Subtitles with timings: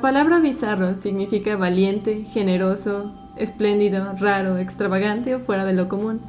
[0.00, 6.22] La palabra bizarro significa valiente, generoso, espléndido, raro, extravagante o fuera de lo común.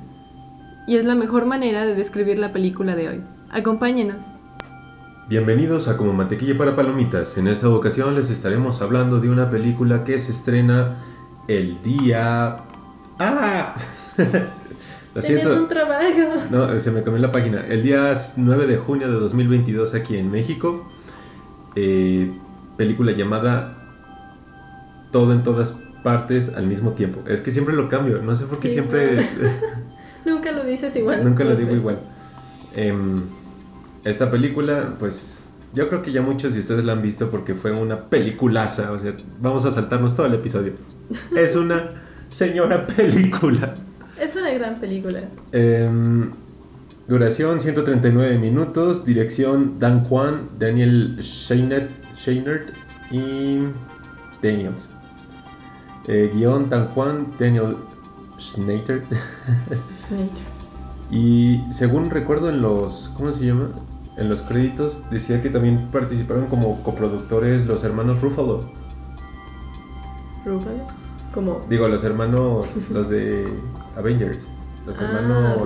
[0.87, 3.23] Y es la mejor manera de describir la película de hoy.
[3.49, 4.25] Acompáñenos.
[5.29, 7.37] Bienvenidos a Como Mantequilla para Palomitas.
[7.37, 10.97] En esta ocasión les estaremos hablando de una película que se estrena
[11.47, 12.57] el día...
[13.19, 13.73] ¡Ah!
[15.15, 15.55] Lo siento.
[15.55, 16.43] un trabajo.
[16.49, 17.65] No, se me cambió la página.
[17.65, 20.91] El día 9 de junio de 2022 aquí en México.
[21.77, 22.33] Eh,
[22.81, 23.77] película llamada
[25.11, 27.21] Todo en todas partes al mismo tiempo.
[27.27, 29.23] Es que siempre lo cambio, no sé por qué siempre...
[30.25, 31.23] Nunca lo dices igual.
[31.23, 31.99] Nunca lo digo igual.
[32.75, 33.21] Em,
[34.03, 35.43] esta película, pues
[35.75, 38.91] yo creo que ya muchos de ustedes la han visto porque fue una peliculaza.
[38.91, 40.73] O sea, vamos a saltarnos todo el episodio.
[41.37, 41.91] Es una
[42.29, 43.75] señora película.
[44.19, 45.21] Es una gran película.
[45.51, 46.31] Em,
[47.07, 49.05] duración 139 minutos.
[49.05, 52.71] Dirección Dan Juan, Daniel Scheinert Sheinert
[53.11, 53.59] y
[54.41, 54.89] Daniels.
[56.07, 57.77] Eh, guion Dan Juan, Daniel
[58.39, 59.03] Schneiter.
[61.11, 63.69] y según recuerdo en los, ¿cómo se llama?
[64.17, 68.69] En los créditos decía que también participaron como coproductores los hermanos Ruffalo.
[70.45, 70.87] ¿Ruffalo?
[71.33, 71.65] ¿Cómo?
[71.69, 73.45] Digo, los hermanos, los de
[73.95, 74.47] Avengers.
[74.85, 75.61] Los ah, hermanos.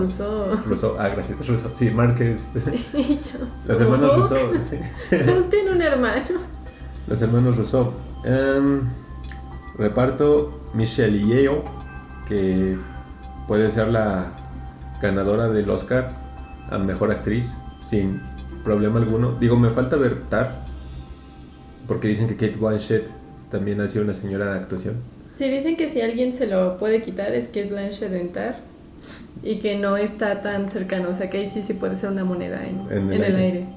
[0.65, 0.95] Russo.
[0.99, 1.69] Ah, gracias, Russo.
[1.73, 2.51] Sí, Márquez.
[3.67, 4.59] Los hermanos Russo.
[4.59, 4.77] Sí.
[5.49, 6.23] tiene un hermano.
[7.07, 7.93] Los hermanos Russo.
[8.23, 8.81] Em,
[9.77, 11.63] reparto Michelle Yeoh,
[12.27, 12.77] que
[13.47, 14.33] puede ser la
[15.01, 16.09] ganadora del Oscar
[16.69, 18.21] a mejor actriz sin
[18.63, 19.37] problema alguno.
[19.39, 20.65] Digo, me falta ver Tar,
[21.87, 23.07] porque dicen que Kate Blanchett
[23.49, 24.95] también ha sido una señora de actuación.
[25.35, 28.74] Sí, dicen que si alguien se lo puede quitar es Kate Blanchett en Tar
[29.45, 31.09] y que no está tan cercano.
[31.09, 33.67] O sea, que ahí sí, sí puede ser una moneda en, el, aire.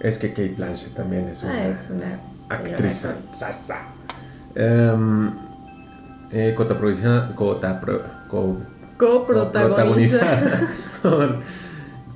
[0.00, 2.18] Es que Kate Blanchett también es ah, una, es una
[2.48, 3.06] actriz.
[3.30, 3.88] Sasa.
[4.56, 5.30] Um,
[6.32, 7.34] eh, coprotagonizada,
[8.96, 10.68] coprotagonizada
[11.02, 11.42] por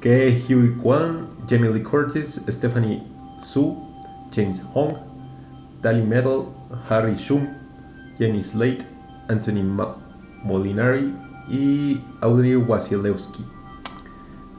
[0.01, 3.03] Ke Huy Kwan, Jamie Lee Curtis, Stephanie
[3.43, 3.77] Su,
[4.35, 4.97] James Hong,
[5.83, 6.47] Tali Medal,
[6.89, 7.47] Harry Shum,
[8.19, 8.85] Jenny Slate,
[9.29, 9.63] Anthony
[10.45, 11.15] Molinari
[11.49, 13.45] y Audrey Wasilewski.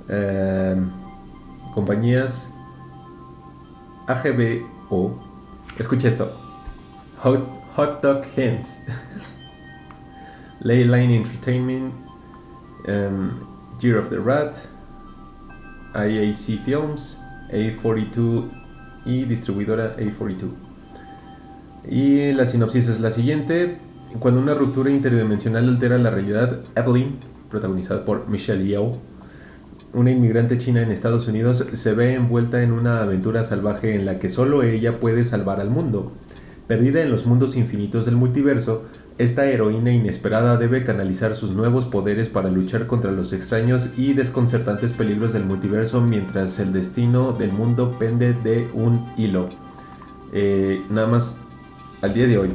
[0.10, 0.90] Em,
[1.74, 2.52] compañías
[4.08, 5.20] AGBO.
[5.78, 6.32] Escucha esto.
[7.20, 8.80] Hot, Hot Dog Hands.
[10.62, 11.94] Leyline Entertainment.
[12.88, 13.48] Um,
[13.80, 14.58] Year of the Rat.
[15.94, 17.20] IAC Films.
[17.52, 18.50] A42
[19.06, 20.52] y distribuidora A42.
[21.90, 23.78] Y la sinopsis es la siguiente.
[24.20, 27.18] Cuando una ruptura interdimensional altera la realidad, Evelyn,
[27.50, 29.00] protagonizada por Michelle Yeoh,
[29.94, 34.20] una inmigrante china en Estados Unidos, se ve envuelta en una aventura salvaje en la
[34.20, 36.12] que solo ella puede salvar al mundo.
[36.68, 38.84] Perdida en los mundos infinitos del multiverso,
[39.18, 44.94] esta heroína inesperada debe canalizar sus nuevos poderes para luchar contra los extraños y desconcertantes
[44.94, 49.50] peligros del multiverso mientras el destino del mundo pende de un hilo.
[50.32, 51.38] Eh, nada más
[52.02, 52.50] al día de hoy,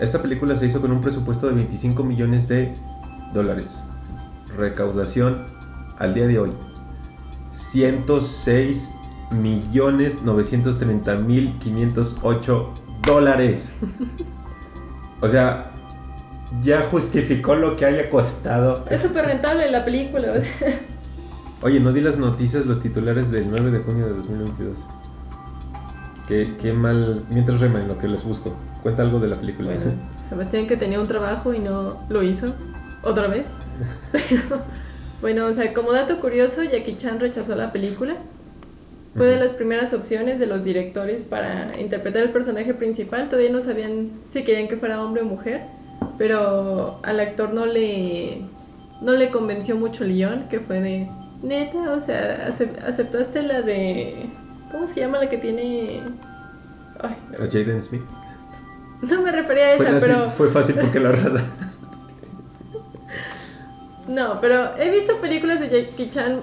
[0.00, 2.74] esta película se hizo con un presupuesto de 25 millones de
[3.32, 3.82] dólares.
[4.56, 5.46] Recaudación
[5.98, 6.52] al día de hoy.
[7.50, 8.92] 106
[9.30, 12.74] millones 930 mil 508
[13.06, 13.72] dólares.
[15.20, 15.70] O sea,
[16.60, 18.84] ya justificó lo que haya costado.
[18.90, 20.34] Es súper rentable la película.
[21.62, 24.88] Oye, no di las noticias, los titulares del 9 de junio de 2022.
[26.26, 27.24] Qué, qué mal.
[27.30, 28.54] Mientras rema en lo que les busco.
[28.82, 29.68] Cuenta algo de la película.
[29.68, 29.92] Bueno,
[30.28, 32.54] Sebastián que tenía un trabajo y no lo hizo.
[33.02, 33.48] Otra vez.
[35.20, 38.16] bueno, o sea, como dato curioso, Jackie Chan rechazó la película.
[39.14, 43.28] Fue de las primeras opciones de los directores para interpretar el personaje principal.
[43.28, 45.62] Todavía no sabían si querían que fuera hombre o mujer.
[46.16, 48.42] Pero al actor no le,
[49.02, 51.08] no le convenció mucho el guion, que fue de...
[51.42, 52.46] Neta, o sea,
[52.86, 54.30] aceptaste la de...
[54.72, 56.02] ¿Cómo se llama la que tiene...
[57.00, 58.02] Ay, Jaden Smith.
[59.02, 60.30] No me refería a esa, pero.
[60.30, 61.44] Fue fácil porque la rada.
[64.08, 66.40] No, pero he visto películas de Jackie Chan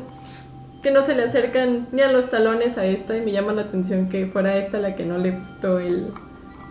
[0.81, 3.64] que no se le acercan ni a los talones a esta y me llama la
[3.64, 6.14] atención que fuera esta la que no le gustó el,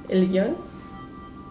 [0.08, 0.56] el guion.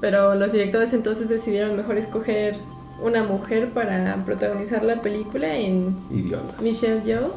[0.02, 2.56] Pero los directores entonces decidieron mejor escoger
[3.00, 6.62] una mujer para protagonizar la película en Idiotas.
[6.62, 7.34] Michelle Yeoh.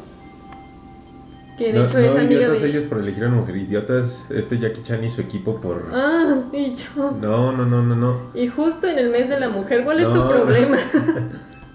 [1.57, 2.69] Que de no, hecho no es amiga idiotas de...
[2.69, 5.89] ellos por elegir a una mujer, idiotas este Jackie Chan y su equipo por...
[5.93, 7.11] Ah, y yo.
[7.21, 8.31] No, no, no, no, no.
[8.33, 10.29] Y justo en el mes de la mujer, ¿cuál es tu No.
[10.29, 10.77] problema?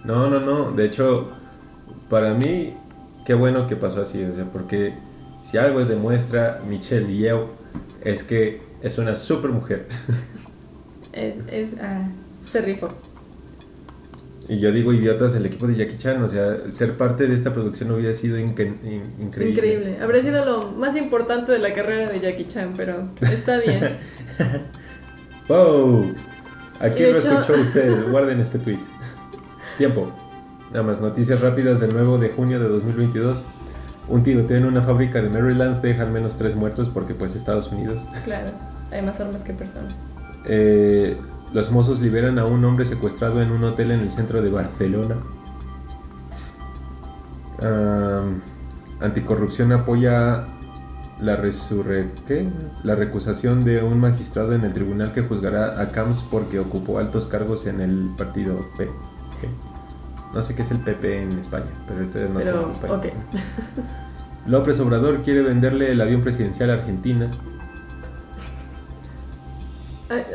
[0.05, 0.71] No, no, no.
[0.71, 1.33] De hecho,
[2.09, 2.75] para mí,
[3.25, 4.23] qué bueno que pasó así.
[4.25, 4.95] O sea, porque
[5.43, 7.49] si algo demuestra Michelle Yeoh
[8.05, 9.89] es que es una super mujer.
[11.13, 12.07] es, es, ah,
[12.49, 12.91] se rifó.
[14.49, 16.23] Y yo digo idiotas, el equipo de Jackie Chan.
[16.23, 18.49] O sea, ser parte de esta producción hubiera sido in-
[19.19, 19.51] increíble.
[19.51, 19.99] Increíble.
[20.01, 23.97] Habría sido lo más importante de la carrera de Jackie Chan, pero está bien.
[25.49, 26.15] ¡Wow!
[26.81, 28.09] ¿A quién De lo hecho- escuchó usted?
[28.11, 28.79] Guarden este tweet.
[29.79, 30.13] Tiempo.
[30.71, 33.47] Nada más, noticias rápidas del nuevo de junio de 2022.
[34.09, 37.73] Un tiroteo en una fábrica de Maryland deja al menos tres muertos porque pues Estados
[37.73, 38.07] Unidos.
[38.25, 38.51] Claro,
[38.93, 39.95] hay más armas que personas.
[40.45, 41.17] Eh,
[41.57, 45.17] los mozos liberan a un hombre secuestrado en un hotel en el centro de Barcelona.
[49.01, 50.45] Anticorrupción apoya
[51.19, 52.47] la, resurre- ¿qué?
[52.83, 57.25] la recusación de un magistrado en el tribunal que juzgará a Camps porque ocupó altos
[57.25, 58.91] cargos en el partido P.
[60.35, 62.93] No sé qué es el PP en España, pero este no Pero, es España.
[62.95, 63.07] ok.
[64.47, 67.31] López Obrador quiere venderle el avión presidencial a Argentina.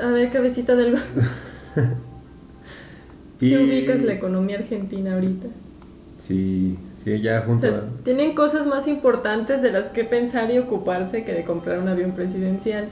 [0.02, 0.98] A, ver, cabecita del...
[3.40, 5.48] Si Y- ubicas la economía argentina ahorita.
[6.18, 8.04] Sí, sí, ya O junto sea, a...
[8.04, 12.12] tienen cosas más importantes de las que pensar y ocuparse que de comprar un avión
[12.12, 12.88] presidencial.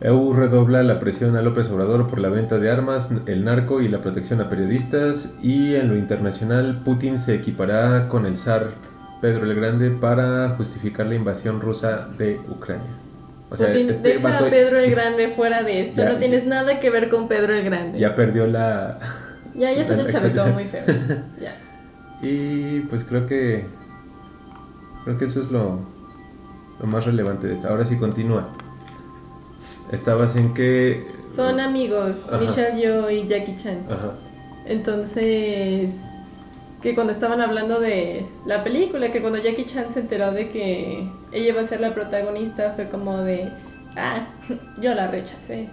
[0.00, 3.88] EU redobla la presión a López Obrador por la venta de armas, el narco y
[3.88, 5.34] la protección a periodistas.
[5.42, 8.68] Y en lo internacional, Putin se equipará con el zar
[9.20, 12.86] Pedro el Grande para justificar la invasión rusa de Ucrania.
[13.50, 16.02] O sea, este deja vato a Pedro el Grande fuera de esto.
[16.02, 17.98] Ya- no tienes nada que ver con Pedro el Grande.
[17.98, 18.98] ya perdió la...
[19.54, 20.82] ya, ya se le chavetó muy feo.
[21.40, 21.54] Ya.
[22.22, 23.66] Y pues creo que...
[25.04, 25.80] Creo que eso es lo,
[26.80, 27.68] lo más relevante de esto.
[27.68, 28.48] Ahora sí continúa.
[29.92, 31.06] Estabas en que...
[31.34, 32.38] Son amigos, Ajá.
[32.38, 33.78] Michelle Yeoh y Jackie Chan.
[33.88, 34.12] Ajá.
[34.66, 36.17] Entonces,
[36.82, 41.08] que cuando estaban hablando de la película, que cuando Jackie Chan se enteró de que
[41.32, 43.50] ella iba a ser la protagonista, fue como de,
[43.96, 44.26] ah,
[44.80, 45.68] yo la rechacé.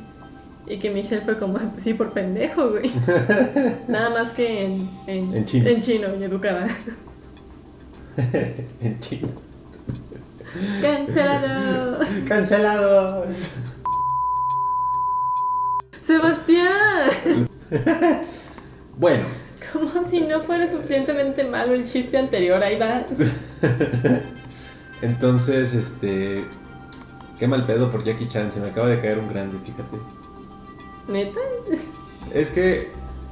[0.68, 2.90] Y que Michelle fue como, pues sí, por pendejo, güey.
[3.88, 5.70] Nada más que en, en, En chino.
[5.70, 6.66] en chino y educada.
[8.82, 9.28] en China.
[10.82, 12.00] ¡Cancelado!
[12.28, 13.52] ¡Cancelados!
[16.00, 17.48] ¡Sebastián!
[18.98, 19.26] Bueno,
[19.76, 23.06] Como si no fuera suficientemente malo el chiste anterior, ahí vas.
[25.02, 26.46] entonces, este.
[27.40, 29.98] Qué mal pedo por Jackie Chan, se me acaba de caer un grande, fíjate.
[31.10, 31.40] ¿Neta?
[32.34, 32.92] Es que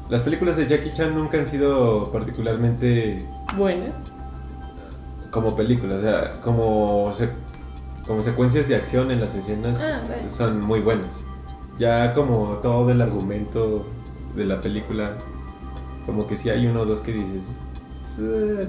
[0.09, 3.25] las películas de Jackie Chan nunca han sido particularmente
[3.57, 3.95] Buenas.
[5.31, 7.29] como películas, o sea, como, se-
[8.05, 10.27] como secuencias de acción en las escenas Ah, bueno.
[10.27, 11.23] son muy buenas.
[11.79, 13.85] Ya como todo el argumento
[14.35, 15.12] de la película,
[16.05, 17.51] como que sí hay uno o dos que dices.
[18.19, 18.67] "Eh".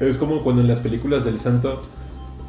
[0.00, 1.82] Es como cuando en las películas del santo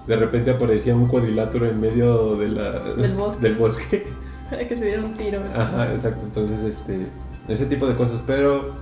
[0.08, 3.42] de repente aparecía un cuadrilátero en medio de la, Del bosque.
[3.42, 4.08] del bosque.
[4.50, 5.42] Para que se diera un tiro.
[5.48, 5.58] así.
[5.60, 6.26] Ajá, exacto.
[6.26, 7.08] Entonces, este,
[7.48, 8.74] ese tipo de cosas, pero,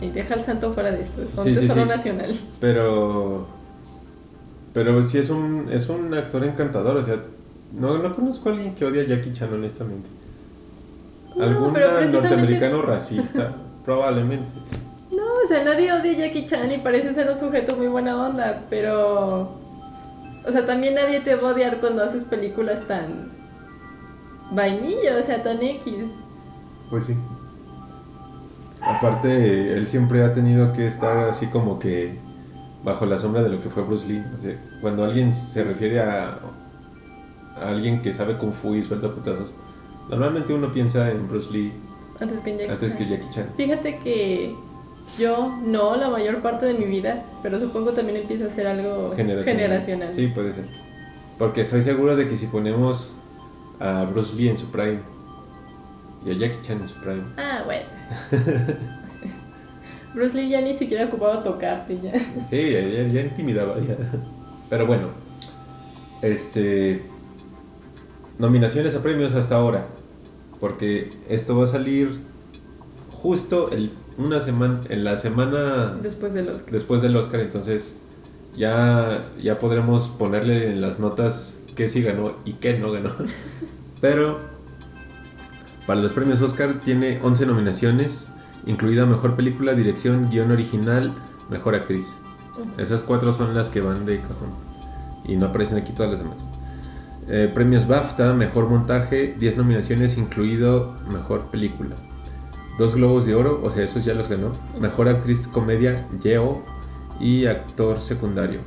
[0.00, 1.22] Y deja al santo fuera de esto.
[1.22, 1.88] Es un Sí, sí, tesoro sí.
[1.88, 2.34] nacional.
[2.58, 3.46] pero,
[4.72, 6.96] pero sí es un, es un actor encantador.
[6.96, 7.22] O sea,
[7.78, 10.08] no, no conozco a alguien que odie a Jackie Chan, honestamente.
[11.36, 13.52] No, Algún precisamente- norteamericano racista,
[13.84, 14.52] probablemente.
[15.16, 18.16] No, o sea, nadie odia a Jackie Chan y parece ser un sujeto muy buena
[18.20, 19.58] onda, pero.
[20.46, 23.30] O sea, también nadie te va a odiar cuando haces películas tan.
[24.52, 26.16] vainilla, o sea, tan X.
[26.90, 27.14] Pues sí.
[28.82, 32.18] Aparte, él siempre ha tenido que estar así como que
[32.82, 34.24] bajo la sombra de lo que fue Bruce Lee.
[34.36, 36.38] O sea, cuando alguien se refiere a,
[37.56, 39.52] a alguien que sabe kung fu y suelta putazos,
[40.10, 41.72] normalmente uno piensa en Bruce Lee
[42.20, 42.96] Antes que en Jackie antes Chan.
[42.98, 43.46] que Jackie Chan.
[43.56, 44.54] Fíjate que
[45.18, 49.12] yo no la mayor parte de mi vida, pero supongo también empieza a ser algo
[49.16, 49.44] Generacional.
[49.62, 50.14] generacional.
[50.14, 50.64] Sí, puede ser.
[51.38, 53.16] Porque estoy seguro de que si ponemos
[53.80, 55.00] a Bruce Lee en su prime
[56.26, 57.86] y a Jackie Chan en su prime, Ah, bueno.
[60.14, 62.12] Bruce Lee ya ni siquiera ocupaba tocarte ya.
[62.48, 63.96] Sí, ya, ya- ya intimidaba ya.
[64.68, 65.08] Pero bueno,
[66.20, 67.02] este
[68.40, 69.86] nominaciones a premios hasta ahora,
[70.58, 72.20] porque esto va a salir
[73.12, 76.72] justo el, una semana, en la semana Después del Oscar.
[76.72, 78.00] después del Oscar, entonces
[78.56, 83.10] ya, ya podremos ponerle en las notas qué sí ganó y qué no ganó.
[84.00, 84.40] Pero
[85.86, 88.28] para los premios Oscar tiene 11 nominaciones,
[88.66, 91.12] incluida Mejor Película, Dirección, Guión Original,
[91.50, 92.16] Mejor Actriz.
[92.78, 94.52] Esas cuatro son las que van de cajón.
[95.26, 96.46] Y no aparecen aquí todas las demás.
[97.32, 101.94] Eh, premios BAFTA, Mejor Montaje, 10 nominaciones, incluido Mejor Película.
[102.76, 104.50] Dos Globos de Oro, o sea, esos ya los ganó.
[104.80, 106.64] Mejor Actriz Comedia, Yeo.
[107.20, 108.60] Y Actor Secundario.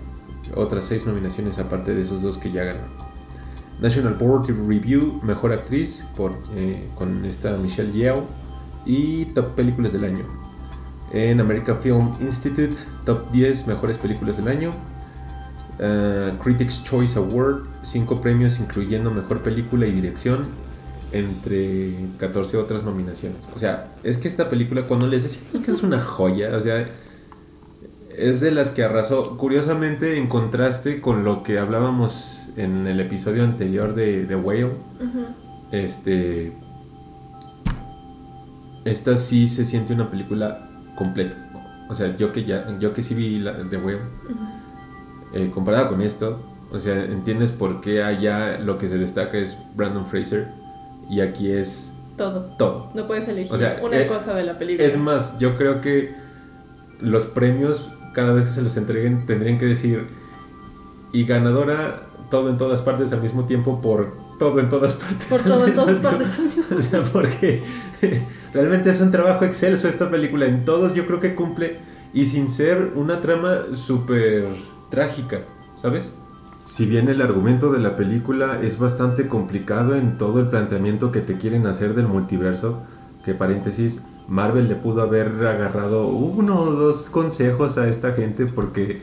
[0.55, 2.86] Otras 6 nominaciones aparte de esos dos que ya ganó.
[3.82, 8.24] National Board Review, Mejor Actriz, por, eh, con esta Michelle Yeoh.
[8.86, 10.25] Y Top Películas del Año.
[11.12, 14.72] En American Film Institute, Top 10 Mejores Películas del Año.
[15.80, 20.46] Uh, Critics Choice Award, 5 premios incluyendo Mejor Película y Dirección,
[21.12, 23.39] entre 14 otras nominaciones.
[23.56, 26.88] O sea, es que esta película, cuando les decimos que es una joya, o sea,
[28.18, 29.38] es de las que arrasó.
[29.38, 34.72] Curiosamente, en contraste con lo que hablábamos en el episodio anterior de The Whale,
[35.72, 36.53] este.
[38.86, 41.36] Esta sí se siente una película completa.
[41.89, 44.01] O sea, yo que ya, yo que sí vi la, The Whale,
[45.34, 46.40] eh, comparada con esto,
[46.72, 50.48] o sea, entiendes por qué allá lo que se destaca es Brandon Fraser
[51.10, 52.56] y aquí es Todo.
[52.58, 52.90] todo.
[52.94, 54.88] No puedes elegir O sea, una eh, cosa de la película.
[54.88, 56.13] Es más, yo creo que
[57.00, 60.08] los premios, cada vez que se los entreguen, tendrían que decir
[61.12, 65.28] y ganadora todo en todas partes al mismo tiempo por todo en todas partes.
[65.28, 66.10] Por todo, en todas tiempo.
[66.10, 67.62] partes al mismo O sea, porque
[68.54, 70.46] realmente es un trabajo excelso esta película.
[70.48, 71.80] En todos yo creo que cumple
[72.13, 74.48] y sin ser una trama súper
[74.97, 75.39] trágica,
[75.75, 76.13] ¿sabes?
[76.65, 81.19] Si bien el argumento de la película es bastante complicado en todo el planteamiento que
[81.21, 82.81] te quieren hacer del multiverso,
[83.25, 89.01] que paréntesis, Marvel le pudo haber agarrado uno o dos consejos a esta gente porque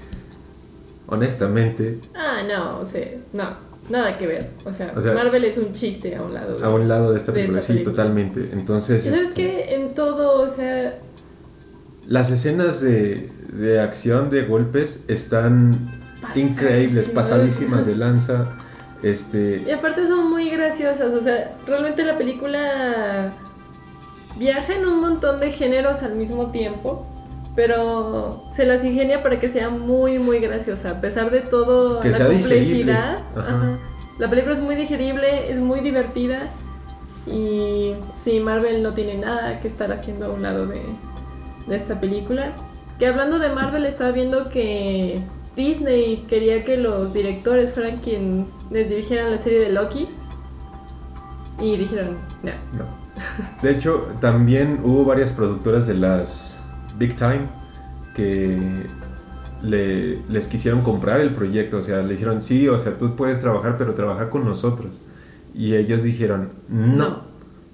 [1.09, 3.45] honestamente Ah, no, o sea, no,
[3.91, 4.51] nada que ver.
[4.65, 6.57] O sea, O sea, Marvel es un chiste a un lado.
[6.57, 7.97] de- a un lado de esta De película, esta sí, película.
[7.97, 8.49] totalmente.
[8.53, 9.75] Entonces, ¿Y ¿Sabes este, qué?
[9.75, 10.99] En todo, o sea,
[12.11, 15.89] Las escenas de, de acción, de golpes, están
[16.35, 17.87] increíbles, Pasadísimas.
[17.87, 18.49] de lanza.
[19.03, 23.33] Este, Y aparte son muy graciosas, o sea, realmente la película
[24.37, 27.07] viaja en un montón de géneros al mismo tiempo,
[27.55, 32.11] pero se las ingenia para que sea muy, muy graciosa, a pesar de todo Que
[32.11, 32.59] la complejidad.
[32.59, 32.93] digerible.
[32.93, 33.21] Ajá.
[33.37, 33.79] ajá.
[34.19, 36.41] La película es muy digerible, es muy divertida
[37.25, 40.83] y sí, Marvel no tiene nada que estar haciendo a un lado de,
[41.71, 42.53] de esta película.
[42.99, 45.23] Que hablando de Marvel, estaba viendo que
[45.57, 50.07] Disney quería que los directores fueran quienes dirigieran la serie de Loki.
[51.59, 52.53] Y dijeron, no.
[52.77, 52.85] no.
[53.63, 56.59] De hecho, también hubo varias productoras de las
[56.99, 57.47] Big Time
[58.15, 58.87] que
[59.63, 61.79] le, les quisieron comprar el proyecto.
[61.79, 65.01] O sea, le dijeron, sí, o sea, tú puedes trabajar, pero trabaja con nosotros.
[65.55, 67.23] Y ellos dijeron, no, No.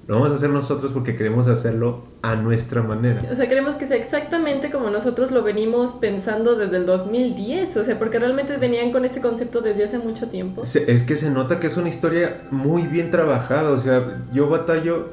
[0.09, 3.23] lo vamos a hacer nosotros porque queremos hacerlo a nuestra manera.
[3.31, 7.77] O sea, queremos que sea exactamente como nosotros lo venimos pensando desde el 2010.
[7.77, 10.63] O sea, porque realmente venían con este concepto desde hace mucho tiempo.
[10.63, 13.71] Es que se nota que es una historia muy bien trabajada.
[13.71, 15.11] O sea, yo batallo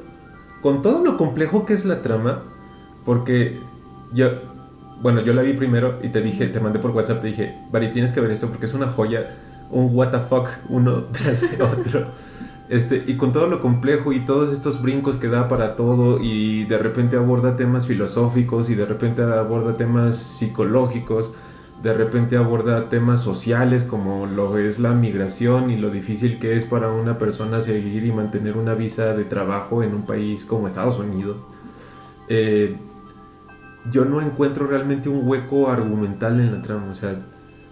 [0.60, 2.42] con todo lo complejo que es la trama.
[3.04, 3.60] Porque
[4.12, 4.30] yo,
[5.00, 7.92] bueno, yo la vi primero y te dije, te mandé por WhatsApp, te dije, Bari,
[7.92, 9.36] tienes que ver esto porque es una joya,
[9.70, 12.08] un what the fuck uno tras otro.
[12.74, 16.64] Este, y con todo lo complejo y todos estos brincos que da para todo y
[16.64, 21.34] de repente aborda temas filosóficos y de repente aborda temas psicológicos,
[21.84, 26.64] de repente aborda temas sociales como lo es la migración y lo difícil que es
[26.64, 30.98] para una persona seguir y mantener una visa de trabajo en un país como Estados
[30.98, 31.36] Unidos.
[32.28, 32.76] Eh,
[33.88, 36.94] yo no encuentro realmente un hueco argumental en la trama, o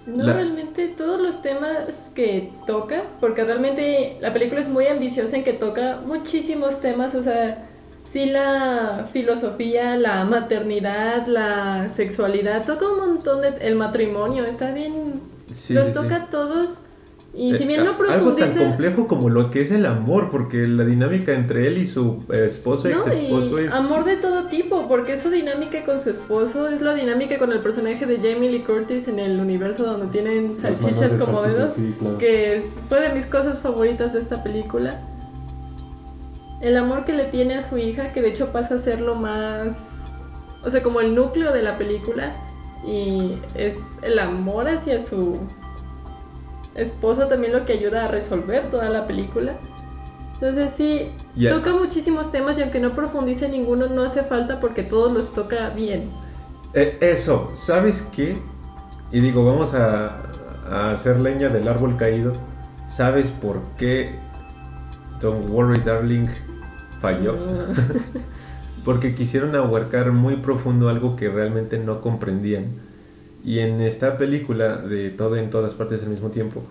[0.05, 5.37] No, La- realmente todos los temas que toca, porque realmente la película es muy ambiciosa
[5.37, 7.69] en que toca muchísimos temas, o sea,
[8.05, 13.49] sí la filosofía, la maternidad, la sexualidad, toca un montón de...
[13.61, 15.23] el matrimonio, está bien...
[15.51, 15.99] sí, los sí, sí.
[16.01, 16.81] toca todos
[17.35, 18.61] y si Eh, bien no a- Algo tan profundiza...
[18.61, 22.45] complejo como lo que es el amor, porque la dinámica entre él y su eh,
[22.45, 23.73] esposo, No, ex esposo es...
[23.73, 27.51] amor de todo tipo, porque es su dinámica con su esposo, es la dinámica con
[27.53, 31.73] el personaje de Jamie Lee Curtis en el universo donde tienen salchichas como salchichas, dedos,
[31.73, 32.19] sí, claro.
[32.19, 35.01] que es- fue de mis cosas favoritas de esta película.
[36.61, 39.15] El amor que le tiene a su hija, que de hecho pasa a ser lo
[39.17, 40.05] más,
[40.63, 42.35] o sea, como el núcleo de la película,
[42.87, 45.39] y es el amor hacia su
[46.75, 49.55] esposo también lo que ayuda a resolver toda la película.
[50.35, 51.51] Entonces sí, Ya.
[51.51, 55.71] toca muchísimos temas y aunque no profundice ninguno, no hace falta porque todos los toca
[55.71, 56.07] bien.
[56.75, 58.37] Eh, eso, ¿sabes qué?
[59.13, 60.23] Y digo, vamos a,
[60.69, 62.33] a hacer leña del árbol caído.
[62.87, 64.19] ¿Sabes por qué
[65.21, 66.27] Don't Worry Darling
[67.01, 67.35] falló?
[67.35, 68.13] Mm,
[68.85, 72.67] Porque quisieron abarcar muy profundo algo que realmente no comprendían.
[73.45, 76.63] Y en esta película de todo en todas partes al mismo tiempo,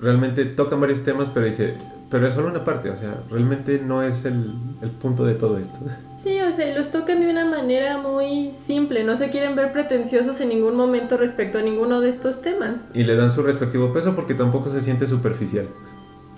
[0.00, 1.74] realmente tocan varios temas, pero dice,
[2.10, 5.58] pero es solo una parte, o sea, realmente no es el, el punto de todo
[5.58, 5.78] esto.
[6.18, 10.40] Sí, o sea, los tocan de una manera muy simple, no se quieren ver pretenciosos
[10.40, 12.88] en ningún momento respecto a ninguno de estos temas.
[12.92, 15.68] Y le dan su respectivo peso porque tampoco se siente superficial.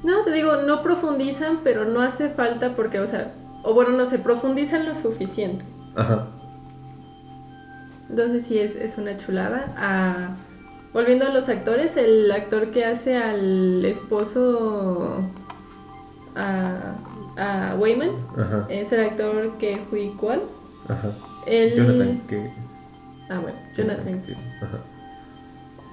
[0.04, 3.32] No, te digo, no profundizan, pero no hace falta porque, o sea,
[3.62, 5.64] o bueno, no se profundizan lo suficiente.
[5.94, 6.28] Ajá.
[8.10, 9.64] Entonces sí, es, es una chulada.
[9.78, 10.30] Ah,
[10.92, 15.22] volviendo a los actores, el actor que hace al esposo
[16.36, 16.94] a,
[17.36, 18.66] a Wayman Ajá.
[18.68, 20.40] es el actor que Hui Kwan.
[20.88, 21.10] Ajá.
[21.46, 22.50] Él- Jonathan, que.
[23.28, 24.22] Ah, bueno, Jonathan.
[24.22, 24.78] que- Ajá.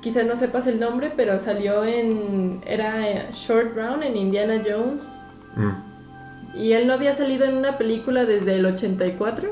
[0.01, 2.61] Quizá no sepas el nombre, pero salió en...
[2.65, 5.19] Era eh, Short Brown en Indiana Jones.
[5.55, 6.57] Mm.
[6.59, 9.49] Y él no había salido en una película desde el 84.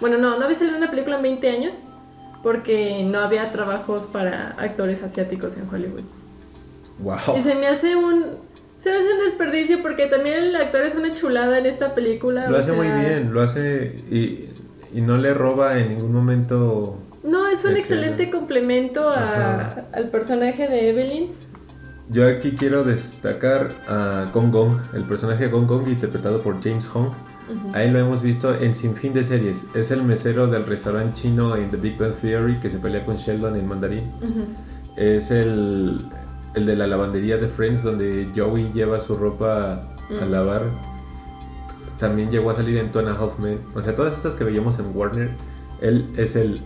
[0.00, 1.78] Bueno, no, no había salido en una película en 20 años
[2.42, 6.02] porque no había trabajos para actores asiáticos en Hollywood.
[7.00, 7.36] Wow.
[7.38, 8.24] Y se me hace un...
[8.78, 12.48] Se me hace un desperdicio porque también el actor es una chulada en esta película.
[12.48, 14.48] Lo hace muy bien, lo hace y,
[14.94, 16.96] y no le roba en ningún momento.
[17.22, 17.78] No, es un Escena.
[17.78, 21.26] excelente complemento a- al personaje de Evelyn.
[22.08, 26.86] Yo aquí quiero destacar a Gong Gong, el personaje de Gong Gong interpretado por James
[26.86, 27.10] Hong.
[27.72, 29.66] Ahí lo hemos visto en sinfín de series.
[29.74, 33.16] Es el mesero del restaurante chino en The Big Bang Theory que se pelea con
[33.16, 34.10] Sheldon en mandarín.
[34.96, 36.04] Es el,
[36.54, 39.72] el de la lavandería de Friends donde Joey lleva su ropa
[40.20, 40.30] a Mm.
[40.30, 40.62] lavar.
[41.98, 43.60] También llegó a salir en a Half Men.
[43.74, 45.30] O sea, todas estas que veíamos en Warner,
[45.80, 46.60] él es el...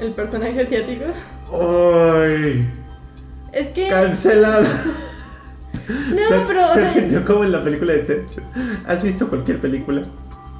[0.00, 1.04] El personaje asiático.
[1.52, 2.68] ¡Ay!
[3.52, 3.88] Es que...
[3.88, 4.64] ¡Cancelado!
[6.30, 6.70] No, pero...
[6.70, 8.22] o Se sea, sintió como en la película de Ted.
[8.86, 10.02] ¿Has visto cualquier película?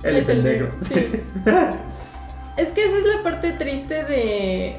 [0.03, 0.73] Él es, el negro.
[0.81, 0.95] sí.
[2.57, 4.77] Es que esa es la parte triste de...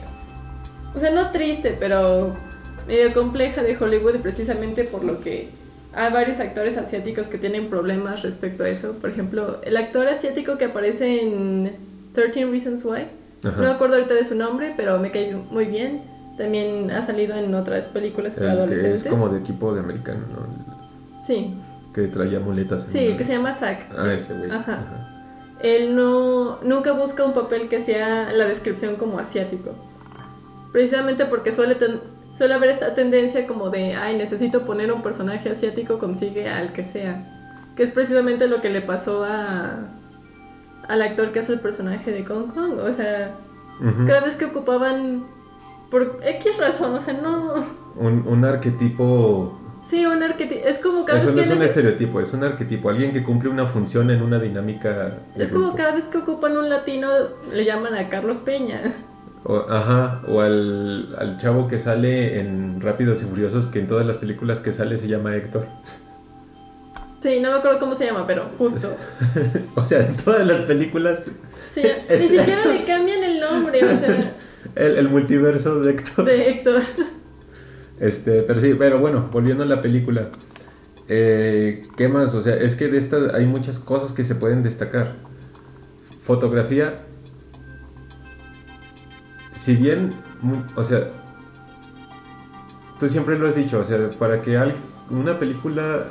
[0.96, 2.36] O sea, no triste, pero
[2.88, 5.50] medio compleja de Hollywood precisamente por lo que
[5.94, 8.94] hay varios actores asiáticos que tienen problemas respecto a eso.
[8.94, 11.76] Por ejemplo, el actor asiático que aparece en
[12.14, 13.08] 13 Reasons Why,
[13.44, 13.58] Ajá.
[13.58, 16.02] no me acuerdo ahorita de su nombre, pero me cae muy bien.
[16.38, 19.06] También ha salido en otras películas para El que adolescentes.
[19.06, 21.22] es como de equipo de americano, ¿no?
[21.22, 21.56] Sí,
[21.94, 22.84] Que traía muletas.
[22.86, 23.88] en sí, una- que se llama Zack.
[23.98, 24.50] Ah, ese güey.
[24.50, 24.74] Ajá.
[24.74, 25.10] Ajá.
[25.62, 29.72] Él no nunca busca un papel que sea la descripción como asiático.
[30.72, 32.02] Precisamente porque suele, ten-
[32.34, 36.84] suele haber esta tendencia como de, ay, necesito poner un personaje asiático, consigue al que
[36.84, 37.30] sea.
[37.76, 39.88] Que es precisamente lo que le pasó a,
[40.88, 42.80] al actor que hace el personaje de Kong Kong.
[42.80, 43.36] O sea,
[44.08, 45.24] cada vez que ocupaban,
[45.94, 47.54] por X razón, o sea, no...
[47.98, 49.60] un, un arquetipo.
[49.84, 50.66] Sí, un arquetipo.
[50.66, 51.50] Es como cada Eso vez no que...
[51.50, 52.90] es un estereotipo, es un arquetipo.
[52.90, 55.20] Alguien que cumple una función en una dinámica.
[55.38, 57.10] es como cada vez que ocupan un latino,
[57.54, 58.82] le llaman a Carlos Peña.
[59.44, 64.08] O, ajá, o al, al chavo que sale en Rápidos y Furiosos, que en todas
[64.08, 65.68] las películas que sale se llama Héctor.
[67.20, 68.96] Sí, no me acuerdo cómo se llama, pero justo.
[69.76, 71.30] o sea, en todas las películas,
[71.72, 74.18] Sí, ni siquiera le cambian el nombre, o sea,
[74.76, 76.26] el, el multiverso de Héctor.
[76.26, 76.82] de Héctor.
[78.00, 80.30] Este, pero sí, pero bueno, volviendo a la película.
[81.08, 82.34] Eh, ¿Qué más?
[82.34, 85.14] O sea, es que de esta hay muchas cosas que se pueden destacar.
[86.20, 86.96] Fotografía.
[89.54, 90.12] Si bien,
[90.76, 91.08] o sea,
[93.00, 94.74] tú siempre lo has dicho, o sea, para que al-
[95.10, 96.08] una película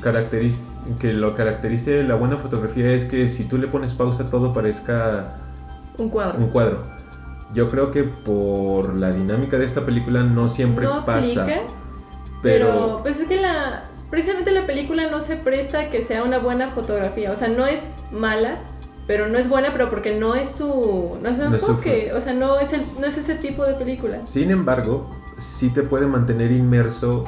[0.00, 0.58] caracteriz-
[0.98, 5.38] que lo caracterice la buena fotografía es que si tú le pones pausa todo parezca
[5.96, 6.38] Un cuadro.
[6.38, 6.82] un cuadro.
[7.54, 11.42] Yo creo que por la dinámica de esta película no siempre no pasa.
[11.42, 11.60] aplica,
[12.42, 16.22] pero, pero pues es que la precisamente la película no se presta a que sea
[16.22, 18.56] una buena fotografía, o sea, no es mala,
[19.06, 21.70] pero no es buena, pero porque no es su no es su No es su
[21.70, 24.20] enfoque, o sea, no es el no es ese tipo de película.
[24.24, 27.24] sin embargo, sí te puede mantener inmerso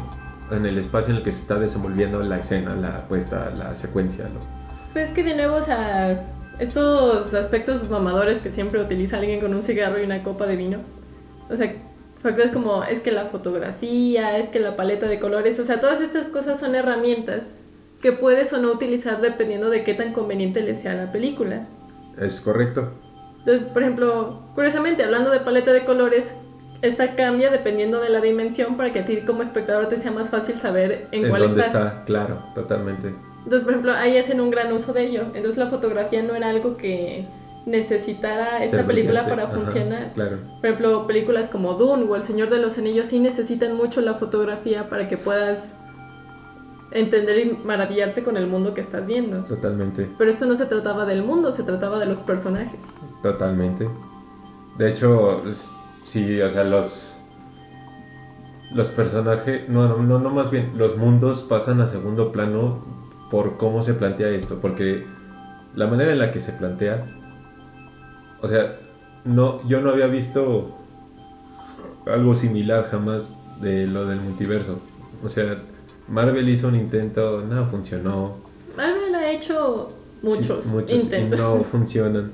[0.50, 4.24] en el espacio en el que se está desenvolviendo la escena, la puesta, la secuencia,
[4.24, 4.40] ¿no?
[4.92, 6.22] Pues es que de nuevo, o sea,
[6.58, 10.78] estos aspectos mamadores que siempre utiliza alguien con un cigarro y una copa de vino.
[11.50, 11.74] O sea,
[12.22, 16.00] factores como es que la fotografía, es que la paleta de colores, o sea, todas
[16.00, 17.54] estas cosas son herramientas
[18.00, 21.66] que puedes o no utilizar dependiendo de qué tan conveniente le sea la película.
[22.18, 22.90] Es correcto.
[23.38, 26.34] Entonces, por ejemplo, curiosamente, hablando de paleta de colores,
[26.82, 30.30] esta cambia dependiendo de la dimensión para que a ti como espectador te sea más
[30.30, 31.74] fácil saber en, En cuál dónde estás.
[31.74, 33.14] está, claro, totalmente.
[33.44, 35.22] Entonces, por ejemplo, ahí hacen un gran uso de ello.
[35.34, 37.26] Entonces, la fotografía no era algo que
[37.66, 40.12] necesitara esta Ser película brillante, para ajá, funcionar.
[40.14, 44.00] Claro, Por ejemplo, películas como Dune o El Señor de los Anillos sí necesitan mucho
[44.00, 45.74] la fotografía para que puedas
[46.90, 49.42] entender y maravillarte con el mundo que estás viendo.
[49.44, 52.92] totalmente, Pero esto no se trataba del mundo, se trataba de los personajes.
[53.22, 53.88] totalmente.
[54.78, 55.42] De hecho,
[56.02, 57.20] sí, o sea, los
[58.72, 62.84] los personajes, no, no, no, no, más bien, los mundos pasan a segundo plano
[63.34, 65.04] por cómo se plantea esto, porque
[65.74, 67.04] la manera en la que se plantea,
[68.40, 68.76] o sea,
[69.24, 70.78] no, yo no había visto
[72.06, 74.78] algo similar jamás de lo del multiverso.
[75.24, 75.60] O sea,
[76.06, 78.36] Marvel hizo un intento, nada funcionó.
[78.76, 79.92] Marvel ha hecho
[80.22, 81.40] muchos, Sí, muchos intentos.
[81.40, 82.30] no funcionan.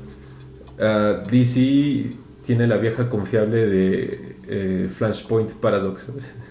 [0.79, 2.11] Ah, DC
[2.45, 6.09] tiene la vieja confiable de eh, Flashpoint Paradox.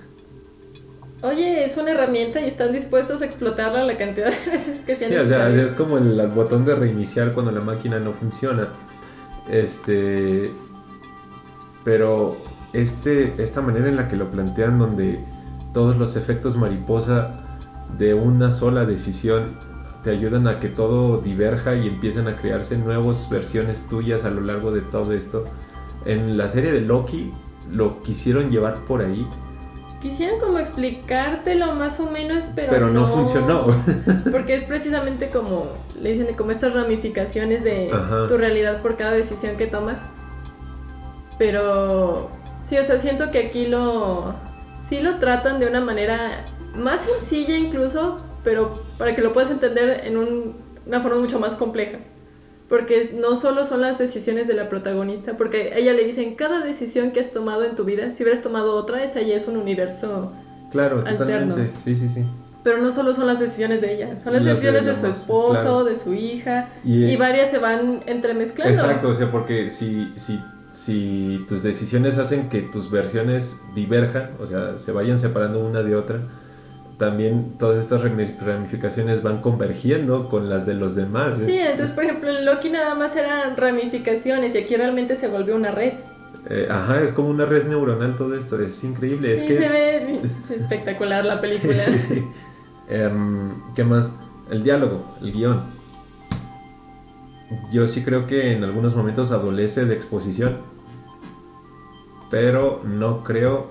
[1.22, 5.10] Oye, es una herramienta y están dispuestos a explotarla la cantidad de veces que sea
[5.10, 5.66] Sí, o sea, necesario.
[5.66, 8.70] es como el, el botón de reiniciar cuando la máquina no funciona.
[9.50, 10.52] Este.
[11.84, 12.38] Pero
[12.74, 15.20] este, esta manera en la que lo plantean, donde
[15.74, 17.32] todos los efectos mariposa
[17.98, 19.58] de una sola decisión
[20.04, 24.42] te ayudan a que todo diverja y empiezan a crearse nuevas versiones tuyas a lo
[24.42, 25.46] largo de todo esto.
[26.06, 27.32] En la serie de Loki
[27.70, 29.28] lo quisieron llevar por ahí,
[30.02, 33.68] Quisieran como explicártelo más o menos, pero, pero no funcionó.
[34.32, 35.68] Porque es precisamente como,
[36.00, 38.28] le dicen, como estas ramificaciones de Ajá.
[38.28, 40.08] tu realidad por cada decisión que tomas.
[41.38, 42.30] Pero
[42.66, 44.36] sí, o sea, siento que aquí lo,
[44.88, 50.02] sí lo tratan de una manera más sencilla incluso, pero para que lo puedas entender
[50.06, 52.00] en un- una forma mucho más compleja.
[52.70, 56.64] Porque no solo son las decisiones de la protagonista, porque a ella le dicen, cada
[56.64, 59.58] decisión que has tomado en tu vida, si hubieras tomado otra, esa ya es un
[59.58, 60.32] universo
[60.72, 61.18] claro, Alterno.
[61.56, 61.72] totalmente.
[61.84, 62.24] Sí, sí, sí.
[62.64, 65.08] pero no solo son las decisiones de ella, son las Las de decisiones de, su
[65.08, 65.84] esposo, claro.
[65.86, 68.72] de su hija, Y- y, varias se van entremezclando.
[68.74, 74.46] Exacto, o sea, porque si, si, si tus decisiones hacen que tus versiones diverjan, o
[74.46, 76.20] sea, se vayan separando una de otra,
[77.00, 81.40] también todas estas rami- ramificaciones van convergiendo con las de los demás.
[81.40, 85.28] Sí, Es- entonces por ejemplo en Loki nada más eran ramificaciones y aquí realmente se
[85.30, 85.94] volvió una red.
[86.50, 89.34] eh, ajá, es como una red neuronal todo esto, es increíble.
[89.34, 90.20] es sí, que, se ve
[90.56, 91.80] espectacular la película.
[91.80, 92.28] Sí, sí, sí.
[92.90, 94.12] Em, ¿Qué más?
[94.52, 95.62] El diálogo, el guion.
[97.72, 100.58] Yo sí creo que en algunos momentos adolece de exposición,
[102.30, 103.68] pero no creo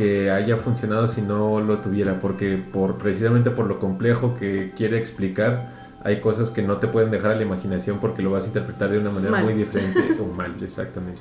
[0.00, 4.96] que haya funcionado si no lo tuviera, porque por precisamente por lo complejo que quiere
[4.96, 8.46] explicar, hay cosas que no te pueden dejar a la imaginación porque lo vas a
[8.46, 9.44] interpretar de una manera Mal.
[9.44, 11.20] muy diferente o mal, exactamente.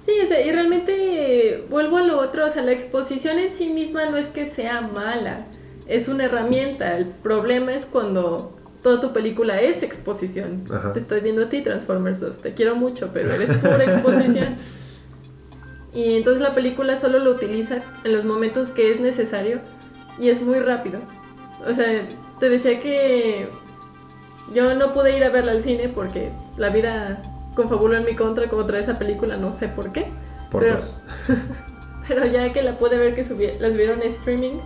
[0.00, 3.54] Sí, o sea, y realmente eh, vuelvo a lo otro, o sea, la exposición en
[3.54, 5.44] sí misma no es que sea mala,
[5.86, 6.96] es una herramienta.
[6.96, 10.62] El problema es cuando toda tu película es exposición.
[10.72, 10.94] Ajá.
[10.94, 14.56] Te estoy viendo a ti, Transformers 2, te quiero mucho, pero eres pura exposición.
[15.98, 19.60] Y entonces la película solo lo utiliza en los momentos que es necesario
[20.18, 21.00] y es muy rápido.
[21.66, 22.06] O sea,
[22.38, 23.48] te decía que
[24.54, 27.20] yo no pude ir a verla al cine porque la vida
[27.56, 30.08] confabuló en mi contra contra esa película, no sé por qué.
[30.52, 31.02] Por Pero- dos.
[32.08, 34.60] Pero ya que la pude ver que subí- la subieron en streaming,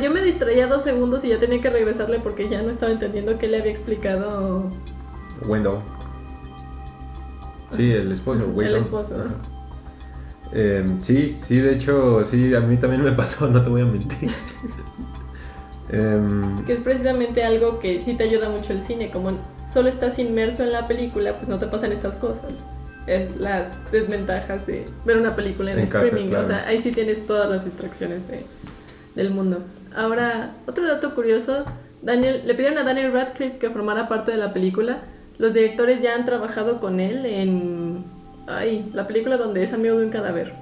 [0.00, 3.36] yo me distraía dos segundos y ya tenía que regresarle porque ya no estaba entendiendo
[3.36, 4.70] qué le había explicado
[5.44, 5.80] Wendell.
[7.72, 8.76] Sí, el esposo, Wendell.
[8.76, 9.16] esposo.
[9.16, 9.34] Ajá.
[10.52, 13.86] Em, sí, sí, de hecho, sí, a mí también me pasó, no te voy a
[13.86, 14.30] mentir.
[15.88, 20.18] Em, que es precisamente algo que sí te ayuda mucho el cine, como solo estás
[20.18, 22.64] inmerso en la película, pues no te pasan estas cosas.
[23.06, 26.44] Es las desventajas de ver una película en, En casa, streaming, claro.
[26.44, 28.44] o sea, ahí sí tienes todas las distracciones de,
[29.14, 29.62] del mundo.
[29.94, 31.64] Ahora, otro dato curioso,
[32.02, 35.02] Daniel, le pidieron a Daniel Radcliffe que formara parte de la película.
[35.38, 37.85] Los directores ya han trabajado con él en
[38.46, 40.54] ay, la película donde es amigo de un cadáver.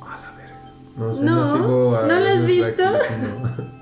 [0.00, 0.72] a la verga.
[0.96, 2.82] No sé, No, no, sigo a ¿no la has visto?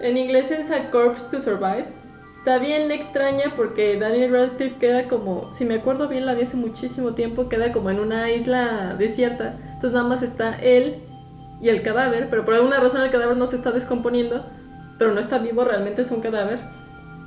[0.00, 1.86] En inglés es A Corpse to Survive.
[2.36, 6.58] Está bien extraña porque Daniel Radcliffe queda como, si me acuerdo bien, la vi hace
[6.58, 9.54] muchísimo tiempo, queda como en una isla desierta.
[9.64, 11.02] Entonces nada más está él
[11.62, 14.44] y el cadáver, pero por alguna razón el cadáver no se está descomponiendo,
[14.98, 16.58] pero no está vivo, realmente es un cadáver.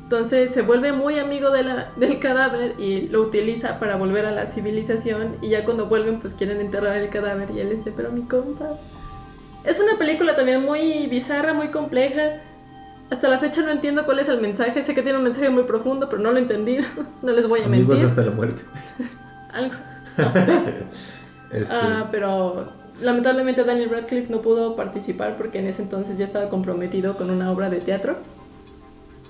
[0.07, 4.31] Entonces se vuelve muy amigo de la, del cadáver y lo utiliza para volver a
[4.31, 7.91] la civilización y ya cuando vuelven pues quieren enterrar el cadáver y él es de,
[7.91, 8.69] pero mi compa.
[9.65, 12.41] Es una película también muy bizarra, muy compleja.
[13.09, 14.81] Hasta la fecha no entiendo cuál es el mensaje.
[14.81, 16.85] Sé que tiene un mensaje muy profundo, pero no lo he entendido.
[17.21, 18.05] No les voy a Amigos mentir.
[18.05, 18.63] hasta la muerte.
[19.51, 19.75] Algo.
[20.17, 20.45] No sé.
[21.51, 26.47] Este, Ah, pero lamentablemente Daniel Radcliffe no pudo participar porque en ese entonces ya estaba
[26.47, 28.15] comprometido con una obra de teatro.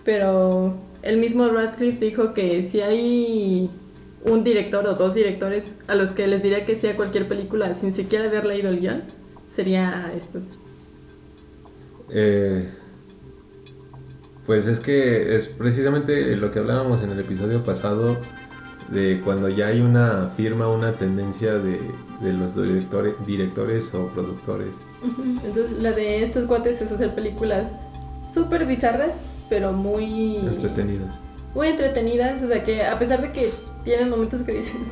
[0.08, 3.70] Pero el mismo Radcliffe dijo que si hay
[4.24, 7.92] un director o dos directores a los que les diría que sea cualquier película sin
[7.92, 9.04] siquiera haber leído el guion,
[9.50, 10.60] sería estos.
[12.10, 12.70] Eh,
[14.46, 18.18] pues es que es precisamente lo que hablábamos en el episodio pasado
[18.90, 21.82] de cuando ya hay una firma, una tendencia de,
[22.22, 24.72] de los directores, directores o productores.
[25.44, 27.76] Entonces, la de estos cuates es hacer películas
[28.34, 29.18] súper bizarras,
[29.50, 31.20] pero muy Entretenidas.
[31.54, 32.42] muy entretenidas.
[32.42, 33.50] O sea, que a pesar de que
[33.84, 34.88] tienen momentos que dices,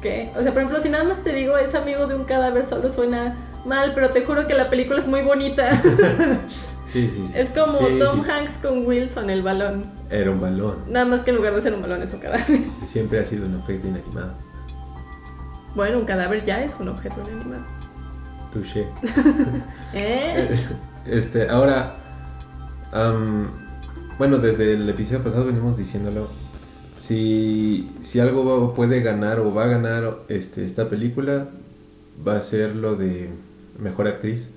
[0.00, 0.30] ¿qué?
[0.38, 2.88] O sea, por ejemplo, si nada más te digo es amigo de un cadáver, solo
[2.90, 5.80] suena mal, pero te juro que la película es muy bonita.
[6.92, 7.38] Sí, sí, sí.
[7.38, 8.30] es como Sí, Tom sí.
[8.30, 9.84] Hanks con Wilson, el balón.
[10.10, 10.76] Era un balón.
[10.90, 12.44] Nada más que en lugar de ser un balón es un cadáver.
[12.84, 14.34] Siempre ha sido un objeto inanimado.
[15.74, 17.62] Bueno, un cadáver ya es un objeto inanimado.
[18.52, 18.86] Touché.
[19.94, 20.54] ¿Eh?
[21.06, 21.96] Este, ahora,
[22.92, 23.50] am,
[24.18, 26.28] bueno, desde el episodio pasado venimos diciéndolo.
[26.96, 31.48] Si, si algo va- puede ganar o va a ganar este, esta película,
[32.26, 33.30] va a ser lo de
[33.78, 34.50] mejor actriz.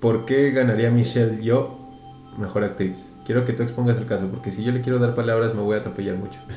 [0.00, 1.78] ¿Por qué ganaría Michelle yo
[2.38, 2.96] mejor actriz?
[3.24, 5.76] Quiero que tú expongas el caso, porque si yo le quiero dar palabras me voy
[5.76, 6.38] a atropellar mucho.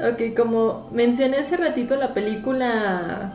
[0.00, 3.32] Ok, como mencioné hace ratito, la película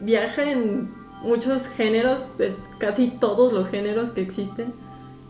[0.00, 0.90] viaja en
[1.22, 2.26] muchos géneros,
[2.80, 4.72] casi todos los géneros que existen,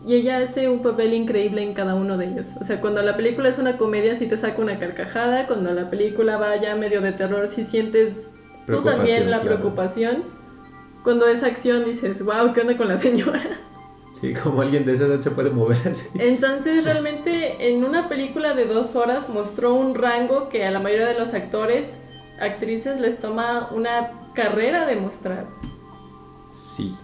[0.05, 2.55] y ella hace un papel increíble en cada uno de ellos.
[2.59, 5.89] O sea, cuando la película es una comedia, sí te saca una carcajada, cuando la
[5.89, 8.29] película va ya medio de terror, sí sientes
[8.65, 10.23] tú también la Preocupación, claro.
[10.23, 10.23] preocupación.
[11.03, 13.41] Cuando es acción, dices, wow, ¿qué onda con la señora?
[14.19, 16.07] Sí, como alguien de esa edad se puede mover así.
[16.19, 21.07] Entonces realmente en una película de dos horas mostró un rango que a la mayoría
[21.07, 21.99] de los actores,
[22.39, 25.45] actrices les toma una carrera de mostrar.
[26.51, 26.95] Sí.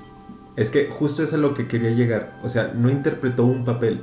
[0.55, 2.33] Es que justo eso es a lo que quería llegar.
[2.43, 4.01] O sea, no interpretó un papel.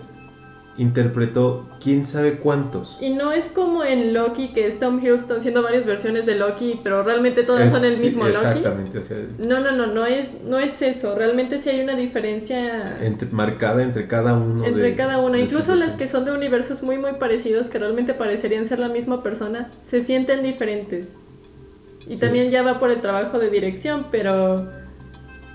[0.76, 2.96] Interpretó quién sabe cuántos.
[3.02, 6.80] Y no es como en Loki que es Tom Hiddleston haciendo varias versiones de Loki,
[6.82, 8.36] pero realmente todas Es- son el sí, mismo Loki.
[8.38, 11.14] Exactamente, o sea, No, no, no, no es, no es eso.
[11.14, 14.64] Realmente sí hay una diferencia entre- marcada entre cada uno.
[14.64, 18.14] entre de- cada de Incluso las que son de universos muy, muy parecidos, que realmente
[18.14, 21.14] parecerían ser la misma persona, se sienten diferentes.
[22.08, 22.20] Y Sí.
[22.22, 24.66] también ya va por el trabajo de dirección, pero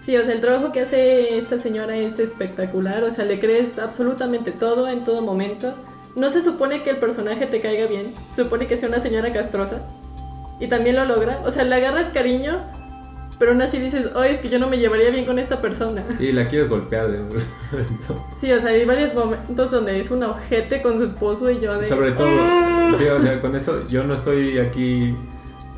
[0.05, 3.03] sí, o sea, el trabajo que hace esta señora es espectacular.
[3.03, 5.73] O sea, le crees absolutamente todo en todo momento.
[6.15, 9.33] No se supone que el personaje te caiga bien, se supone que sea una señora
[9.33, 9.81] castrosa.
[10.59, 11.41] Y también lo logra.
[11.43, 12.63] O sea, le agarras cariño,
[13.37, 16.05] pero aún así dices, oye, es que yo no me llevaría bien con esta persona.
[16.19, 17.11] Y la quieres golpear.
[17.11, 17.41] de-.
[18.39, 21.77] Sí, o sea, hay varios momentos donde es un ojete con su esposo y yo
[21.77, 21.83] de...
[21.83, 22.29] Sobre todo,
[22.97, 25.15] sí, o sea, con esto yo no estoy aquí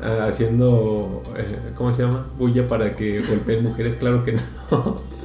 [0.00, 2.26] haciendo, eh, ¿cómo se llama?
[2.38, 4.40] Bulla para que golpeen mujeres, claro que no.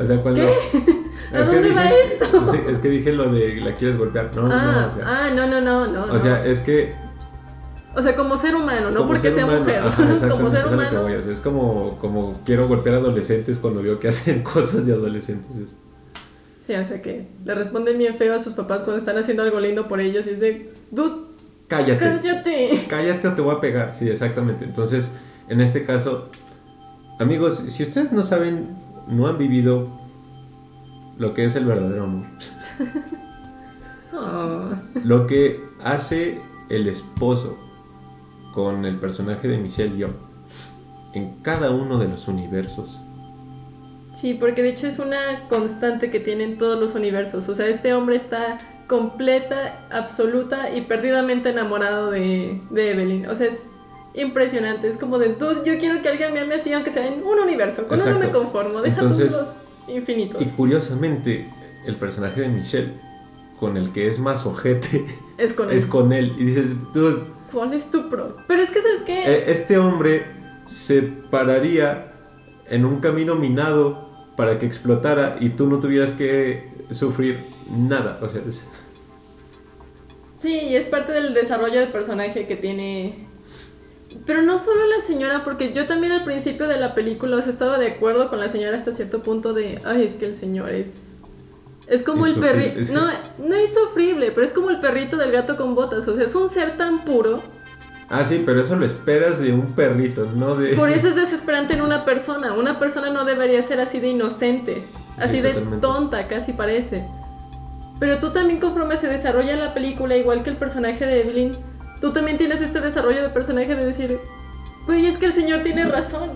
[0.00, 0.40] O sea, cuando...
[0.40, 1.36] ¿Qué?
[1.36, 2.54] ¿A Es que dónde va dije- esto?
[2.70, 4.34] Es que dije lo de la quieres golpear.
[4.34, 6.12] No, ah, no, o sea, ah, no, no, no, no.
[6.14, 6.44] o sea, no.
[6.44, 6.94] es que
[7.94, 9.82] O sea, como ser humano, no porque sea humano, mujer.
[9.84, 11.04] ajá, como ser a humano.
[11.04, 14.94] o sea, es como, como quiero golpear a adolescentes cuando veo que hacen cosas de
[14.94, 15.56] adolescentes.
[15.56, 15.76] Es-
[16.66, 19.58] Sí, o sea que le responden bien feo a sus papás cuando están haciendo algo
[19.60, 21.16] lindo por ellos y es de, dude,
[21.76, 22.04] Cállate.
[22.04, 22.86] cállate.
[22.88, 23.94] Cállate o te voy a pegar.
[23.94, 24.64] Sí, exactamente.
[24.64, 25.16] Entonces,
[25.48, 26.28] en este caso,
[27.18, 28.76] amigos, si ustedes no saben,
[29.08, 29.88] no han vivido
[31.18, 32.26] lo que es el verdadero amor,
[34.14, 34.70] Oh.
[35.04, 37.56] lo que hace el esposo
[38.52, 40.12] con el personaje de Michelle Yeoh
[41.14, 43.00] en cada uno de los universos.
[44.12, 47.48] Sí, porque de hecho es una constante que tienen todos los universos.
[47.48, 48.58] O sea, este hombre está
[48.92, 53.26] completa, absoluta y perdidamente enamorado de, de Evelyn.
[53.26, 53.70] O sea, es
[54.12, 54.86] impresionante.
[54.86, 57.38] Es como de, "Dude, yo quiero que alguien me ame así, aunque sea en un
[57.38, 57.88] universo.
[57.88, 58.26] Con uno Exacto.
[58.26, 58.82] me conformo.
[58.82, 60.42] Deja Entonces- todos los infinitos.
[60.42, 61.48] Y curiosamente,
[61.86, 62.92] el personaje de Michelle,
[63.58, 65.06] con el que es más ojete,
[65.38, 65.76] Es con él.
[65.76, 66.34] es con él.
[66.38, 68.36] Y dices, dude, ¿Cuál es tu pro?
[68.46, 69.24] Pero es que, ¿sabes qué?
[69.24, 70.26] Eh, Este hombre
[70.66, 72.12] se pararía
[72.68, 77.38] en un camino minado para que explotara y tú no tuvieras que sufrir
[77.70, 78.18] nada.
[78.22, 78.64] O sea, es-
[80.42, 83.14] Sí, y es parte del desarrollo del personaje que tiene.
[84.26, 87.52] Pero no solo la señora, porque yo también al principio de la película, o sea,
[87.52, 90.70] estaba de acuerdo con la señora hasta cierto punto de, ay, es que el señor
[90.70, 91.16] es...
[91.86, 92.80] Es como el perrito...
[92.80, 93.02] es que- No,
[93.38, 96.34] no es sufrible, pero es como el perrito del gato con botas, o sea, es
[96.34, 97.40] un ser tan puro.
[98.08, 100.74] Ah, sí, pero eso lo esperas de un perrito, no de...
[100.74, 102.52] Por eso es desesperante en una persona.
[102.52, 104.82] Una persona no debería ser así de inocente,
[105.18, 107.06] así de tonta, casi parece.
[108.02, 111.56] Pero tú también conforme se desarrolla la película, igual que el personaje de Evelyn,
[112.00, 114.18] tú también tienes este desarrollo de personaje de decir,
[114.86, 116.30] güey, es que el señor tiene razón.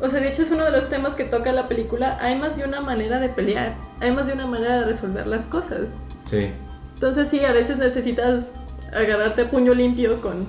[0.00, 2.16] O sea, de hecho es uno de los temas que toca la película.
[2.18, 3.76] Hay más de una manera de pelear.
[4.00, 5.90] Hay más de una manera de resolver las cosas.
[6.24, 6.50] Sí.
[6.94, 8.54] Entonces sí, a veces necesitas
[8.90, 10.48] agarrarte a puño limpio con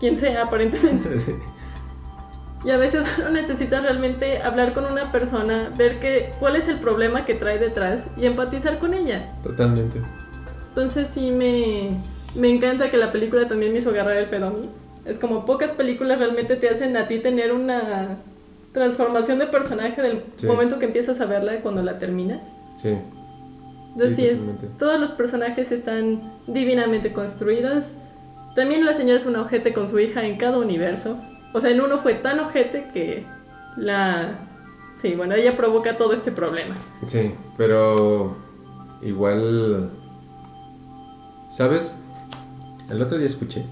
[0.00, 1.18] quien sea, aparentemente.
[1.20, 1.36] Sí.
[2.64, 6.78] Y a veces uno necesita realmente hablar con una persona, ver que, cuál es el
[6.78, 9.32] problema que trae detrás y empatizar con ella.
[9.42, 10.00] Totalmente.
[10.68, 11.90] Entonces sí me,
[12.34, 14.68] me encanta que la película también me hizo agarrar el pedo a mí.
[15.04, 18.18] Es como pocas películas realmente te hacen a ti tener una
[18.72, 20.46] transformación de personaje del Sí.
[20.46, 22.54] momento que empiezas a verla cuando la terminas.
[22.80, 22.96] Sí.
[23.92, 27.92] Entonces Sí, sí, es, todos los personajes están divinamente construidos.
[28.54, 31.18] También la señora es una ojete con su hija en cada universo.
[31.52, 33.26] O sea, en uno fue tan ojete que
[33.76, 34.38] la...
[34.94, 36.74] Sí, bueno, ella provoca todo este problema.
[37.06, 38.36] Sí, pero
[39.02, 39.90] igual,
[41.50, 41.94] ¿sabes?
[42.90, 43.64] El otro día escuché,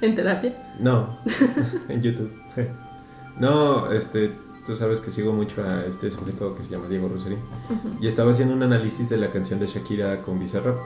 [0.00, 0.54] En terapia.
[0.78, 1.18] no,
[1.88, 2.32] en YouTube.
[3.38, 4.32] No, este,
[4.66, 7.38] tú sabes que sigo mucho a este sujeto que se llama Diego Rosarín
[8.00, 10.76] y estaba haciendo un análisis de la canción de Shakira con Bizarrap.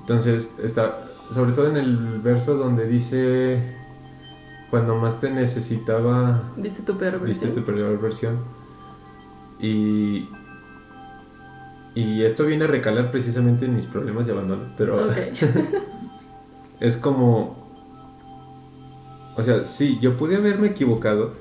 [0.00, 0.98] Entonces, está,
[1.30, 3.60] sobre todo en el verso donde dice,
[4.70, 7.52] cuando más te necesitaba, Diste tu peor versión.
[7.52, 8.38] tu peor versión.
[9.60, 10.28] Y.
[11.94, 14.64] Y esto viene a recalar precisamente en mis problemas de abandono.
[14.76, 15.16] Pero Ok.
[16.80, 17.66] es como.
[19.36, 21.32] O sea, sí, yo pude haberme equivocado.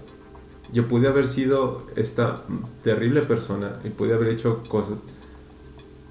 [0.74, 2.44] Yo pude haber sido esta
[2.84, 4.98] terrible persona y pude haber hecho cosas.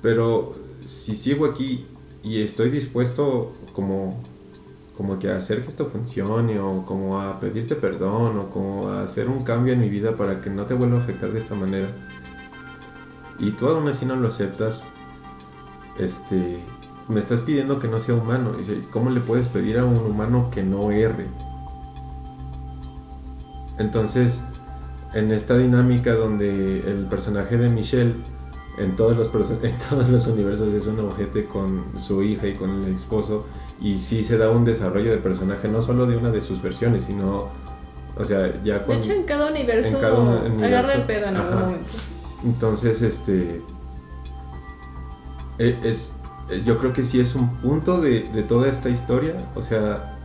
[0.01, 1.87] Pero si sigo aquí
[2.23, 4.23] y estoy dispuesto como
[4.97, 9.29] como que hacer que esto funcione o como a pedirte perdón o como a hacer
[9.29, 11.89] un cambio en mi vida para que no te vuelva a afectar de esta manera.
[13.39, 14.85] Y tú aún así no lo aceptas
[15.99, 16.61] este
[17.09, 18.53] me estás pidiendo que no sea humano.
[18.53, 21.29] Dice cómo le puedes pedir a un humano que no erre
[23.79, 24.45] entonces
[25.15, 28.15] en esta dinámica donde el personaje de Michelle
[28.79, 29.29] en todos los
[29.63, 33.47] en todos los universos es un objeto con su hija y con el esposo
[33.81, 37.05] y sí se da un desarrollo de personaje no solo de una de sus versiones
[37.05, 37.49] sino
[38.17, 41.27] o sea ya De con hecho, en cada universo, en cada universo, agarra el pedo
[41.27, 41.91] en algún momento.
[42.45, 43.63] entonces este
[45.59, 46.17] e- es
[46.51, 50.19] eh, yo creo que sí es un punto de, de toda esta historia o sea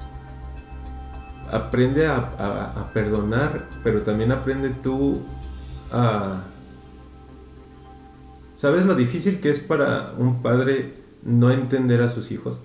[1.51, 5.21] aprende a, a- a perdonar pero también aprende tú
[5.91, 6.41] a
[8.60, 10.93] ¿Sabes lo difícil que es para un padre
[11.24, 12.60] no entender a sus hijos?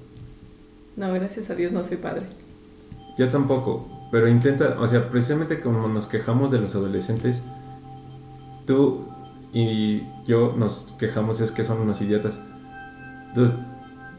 [0.97, 2.27] No, gracias a Dios no soy padre.
[3.17, 7.45] Yo tampoco, pero intenta, o sea, precisamente como nos quejamos de los adolescentes,
[8.67, 9.07] tú
[9.53, 12.43] y yo nos quejamos es que son unos idiotas.
[13.33, 13.55] Dude,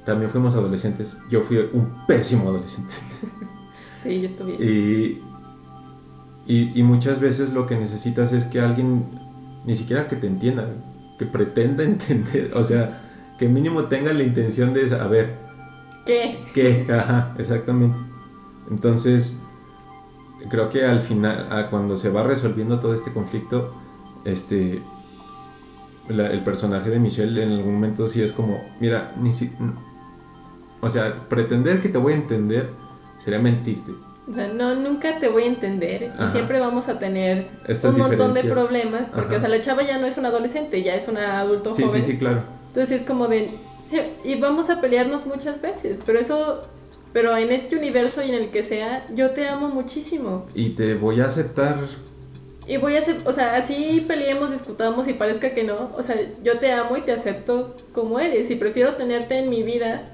[0.06, 1.18] también fuimos adolescentes.
[1.30, 2.94] Yo fui un pésimo adolescente.
[4.02, 4.62] Sí, yo bien.
[4.62, 5.22] Y,
[6.46, 9.04] y, y muchas veces lo que necesitas es que alguien,
[9.66, 10.70] ni siquiera que te entienda,
[11.17, 13.01] que pretenda entender, o sea,
[13.38, 15.38] que mínimo tenga la intención de saber
[16.06, 16.43] ¿Qué?
[16.54, 17.97] qué, ajá, exactamente.
[18.69, 19.39] Entonces,
[20.49, 23.73] creo que al final, cuando se va resolviendo todo este conflicto,
[24.23, 24.82] este,
[26.10, 29.51] la- el personaje de Michelle en algún momento sí es como, mira, ni si,
[30.82, 32.69] o sea, pretender que te voy a entender
[33.17, 33.91] sería mentirte.
[34.30, 38.02] O sea, no, nunca te voy a entender y siempre vamos a tener Estas un
[38.02, 39.38] montón de problemas porque, Ajá.
[39.38, 42.02] o sea, la chava ya no es una adolescente, ya es una adulto Sí, joven.
[42.02, 42.42] sí, sí, claro.
[42.70, 43.50] Entonces es como de...
[44.24, 46.64] y vamos a pelearnos muchas veces, pero eso...
[47.14, 50.48] Pero en este universo y en el que sea, yo te amo muchísimo.
[50.54, 51.78] Y te voy a aceptar.
[52.68, 55.92] Y voy a hacer, o sea, así peleemos, discutamos y parezca que no.
[55.96, 59.64] O sea, yo te amo y te acepto como eres y prefiero tenerte en mi
[59.64, 60.10] vida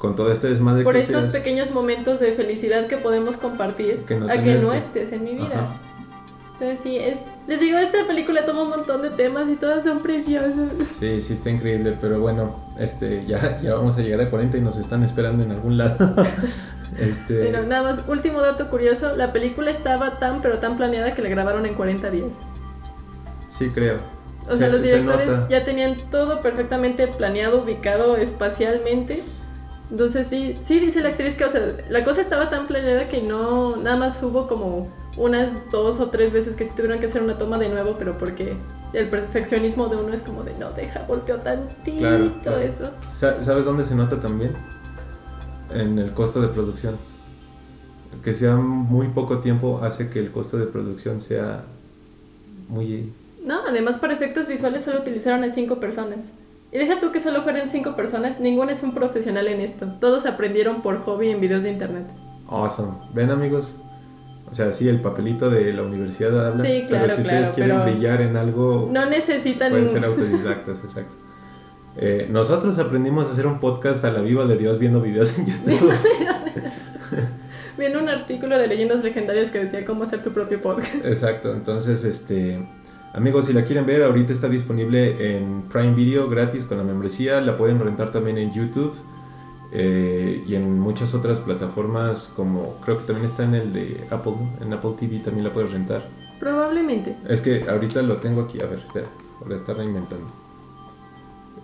[0.00, 1.34] Con todo este desmadre por que estos seas.
[1.34, 5.32] pequeños momentos de felicidad que podemos compartir Que no a que no estés en mi
[5.34, 5.46] vida.
[5.52, 5.74] Ajá.
[6.54, 10.00] Entonces sí, es, les digo, esta película toma un montón de temas y todos son
[10.00, 10.86] preciosos.
[10.86, 14.60] Sí, sí está increíble, pero bueno, este, ya, ya vamos a llegar a 40 y
[14.60, 16.14] nos están esperando en algún lado.
[16.98, 21.22] este, Pero nada más, último dato curioso, la película estaba tan pero tan planeada que
[21.22, 22.38] la grabaron en 40 días.
[23.48, 23.96] sí creo.
[24.48, 25.48] O sea, Se- los se directores nota.
[25.48, 29.22] ya tenían todo perfectamente planeado, ubicado espacialmente.
[29.90, 33.22] Entonces sí, sí dice la actriz que, o sea, la cosa estaba tan planeada que
[33.22, 37.22] no, nada más hubo como unas dos o tres veces que sí tuvieron que hacer
[37.22, 38.54] una toma de nuevo, pero porque
[38.92, 42.58] el perfeccionismo de uno es como de no, deja, volteo tantito Claro, claro.
[42.60, 42.90] eso.
[43.12, 44.52] Sa- ¿Sabes dónde se nota también?
[45.74, 46.96] En el costo de producción.
[48.22, 51.64] Que sea muy poco tiempo hace que el costo de producción sea
[52.68, 53.12] muy...
[53.44, 56.30] No, además para efectos visuales solo utilizaron a cinco personas.
[56.72, 59.86] Y deja tú que solo fueran cinco personas, ninguno es un profesional en esto.
[60.00, 62.04] Todos aprendieron por hobby en videos de internet.
[62.48, 62.92] Awesome.
[63.12, 63.74] ¿Ven amigos?
[64.48, 66.64] O sea, sí, el papelito de la universidad habla.
[66.64, 69.70] Sí, claro, pero si ustedes quieren brillar en algo, No necesitan...
[69.70, 71.16] pueden ser autodidactas, exacto.
[71.96, 75.46] Eh, nosotros aprendimos a hacer un podcast a la viva de Dios viendo videos en
[75.52, 75.92] YouTube.
[77.78, 80.94] Viendo un artículo de leyendas legendarias que decía cómo hacer tu propio podcast.
[81.04, 82.64] Exacto, entonces, este,
[83.12, 87.40] amigos, si la quieren ver, ahorita está disponible en Prime Video gratis con la membresía,
[87.40, 88.94] la pueden rentar también en YouTube
[89.72, 94.34] eh, y en muchas otras plataformas, como creo que también está en el de Apple,
[94.60, 96.08] en Apple TV también la puedes rentar.
[96.38, 97.16] Probablemente.
[97.28, 99.08] Es que ahorita lo tengo aquí, a ver, espera,
[99.44, 100.26] voy a estar reinventando.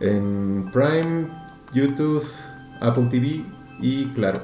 [0.01, 1.29] En Prime,
[1.73, 2.23] YouTube,
[2.81, 3.45] Apple TV
[3.81, 4.41] y Claro.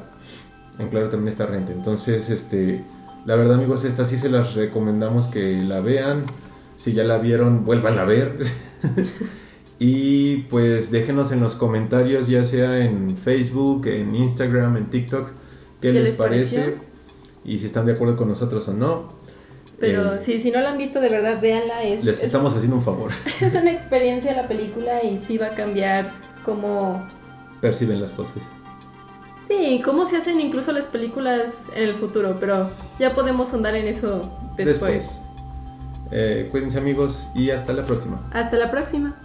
[0.78, 1.72] En Claro también está renta.
[1.72, 2.82] Entonces, este,
[3.26, 6.24] la verdad, amigos, esta sí se las recomendamos que la vean.
[6.83, 8.39] Si ya la vieron, vuelvan a ver.
[9.78, 15.33] y pues déjenos en los comentarios, ya sea en Facebook, en Instagram, en TikTok, qué,
[15.80, 16.74] ¿Qué les, les parece
[17.45, 19.12] y si están de acuerdo con nosotros o no.
[19.78, 21.85] Pero Eh, sí, si no la han visto de verdad, véanla.
[21.85, 23.12] Es, les es- estamos haciendo un favor.
[23.41, 26.11] es una experiencia la película y sí va a cambiar
[26.45, 27.07] cómo...
[27.61, 28.49] Perciben las cosas.
[29.47, 33.87] Sí, cómo se hacen incluso las películas en el futuro, pero ya podemos andar en
[33.87, 34.66] eso después.
[34.66, 35.22] Después.
[36.13, 38.23] Eh, cuídense amigos y hasta la próxima.
[38.33, 39.17] Hasta la próxima.